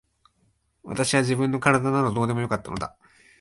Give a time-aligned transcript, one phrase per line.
[0.81, 2.97] 私は自分の体などどうでもよかったのだ。